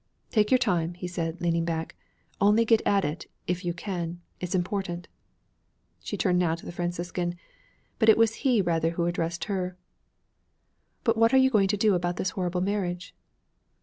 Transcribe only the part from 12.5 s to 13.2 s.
marriage?'